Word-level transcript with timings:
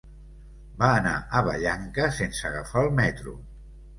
Va 0.79 0.87
anar 1.01 1.11
a 1.39 1.43
Vallanca 1.49 2.09
sense 2.19 2.43
agafar 2.51 2.87
el 2.87 2.89
metro. 3.01 3.37